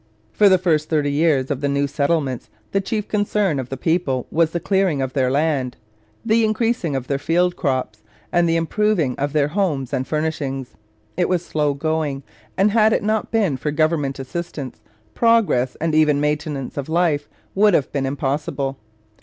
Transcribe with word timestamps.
For 0.31 0.49
the 0.49 0.57
first 0.57 0.89
thirty 0.89 1.11
years 1.11 1.51
of 1.51 1.61
the 1.61 1.67
new 1.69 1.85
settlements 1.85 2.49
the 2.71 2.81
chief 2.81 3.07
concern 3.07 3.59
of 3.59 3.69
the 3.69 3.77
people 3.77 4.25
was 4.31 4.49
the 4.49 4.59
clearing 4.59 4.99
of 4.99 5.13
their 5.13 5.29
land, 5.29 5.77
the 6.25 6.43
increasing 6.43 6.95
of 6.95 7.05
their 7.05 7.19
field 7.19 7.55
crops, 7.55 8.01
and 8.31 8.49
the 8.49 8.55
improving 8.55 9.15
of 9.19 9.31
their 9.31 9.49
homes 9.49 9.93
and 9.93 10.07
furnishings. 10.07 10.73
It 11.17 11.29
was 11.29 11.45
slow 11.45 11.75
going, 11.75 12.23
and 12.57 12.71
had 12.71 12.93
it 12.93 13.03
not 13.03 13.29
been 13.29 13.57
for 13.57 13.69
government 13.69 14.17
assistance, 14.17 14.81
progress, 15.13 15.75
and 15.79 15.93
even 15.93 16.19
maintenance 16.19 16.77
of 16.77 16.89
life, 16.89 17.29
would 17.53 17.75
have 17.75 17.91
been 17.91 18.07
impossible. 18.07 18.79